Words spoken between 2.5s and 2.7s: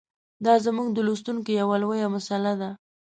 ده.